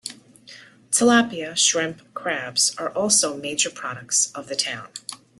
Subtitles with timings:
[0.89, 4.89] Tilapia, shrimp, crabs are also major products of the town.